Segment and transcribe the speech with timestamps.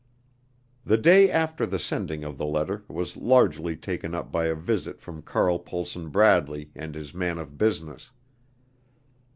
[0.83, 4.99] The day after the sending of the letter was largely taken up by a visit
[4.99, 8.09] from Carl Pohlson Bradley and his man of business.